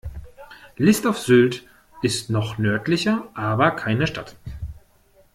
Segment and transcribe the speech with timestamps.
[0.79, 1.63] List auf Sylt
[2.01, 4.35] ist noch nördlicher, aber keine Stadt.